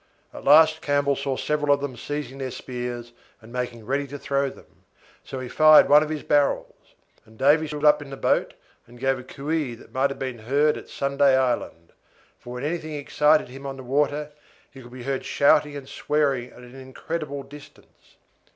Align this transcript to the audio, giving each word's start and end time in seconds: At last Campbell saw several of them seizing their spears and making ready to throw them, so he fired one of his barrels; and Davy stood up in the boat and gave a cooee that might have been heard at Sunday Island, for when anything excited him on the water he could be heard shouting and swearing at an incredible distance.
At 0.33 0.43
last 0.43 0.81
Campbell 0.81 1.15
saw 1.15 1.35
several 1.37 1.71
of 1.71 1.79
them 1.79 1.95
seizing 1.95 2.39
their 2.39 2.49
spears 2.49 3.11
and 3.39 3.53
making 3.53 3.85
ready 3.85 4.07
to 4.07 4.17
throw 4.17 4.49
them, 4.49 4.81
so 5.23 5.39
he 5.39 5.47
fired 5.47 5.87
one 5.89 6.01
of 6.01 6.09
his 6.09 6.23
barrels; 6.23 6.95
and 7.23 7.37
Davy 7.37 7.67
stood 7.67 7.85
up 7.85 8.01
in 8.01 8.09
the 8.09 8.17
boat 8.17 8.55
and 8.87 8.99
gave 8.99 9.19
a 9.19 9.23
cooee 9.23 9.75
that 9.75 9.93
might 9.93 10.09
have 10.09 10.17
been 10.17 10.39
heard 10.39 10.75
at 10.75 10.89
Sunday 10.89 11.37
Island, 11.37 11.93
for 12.39 12.53
when 12.53 12.63
anything 12.63 12.95
excited 12.95 13.49
him 13.49 13.67
on 13.67 13.77
the 13.77 13.83
water 13.83 14.31
he 14.71 14.81
could 14.81 14.91
be 14.91 15.03
heard 15.03 15.23
shouting 15.23 15.75
and 15.75 15.87
swearing 15.87 16.49
at 16.49 16.63
an 16.63 16.73
incredible 16.73 17.43
distance. 17.43 18.15